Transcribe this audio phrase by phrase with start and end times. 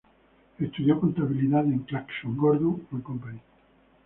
[0.57, 3.39] Estudió contabilidad en Clarkson, Gordon and Company.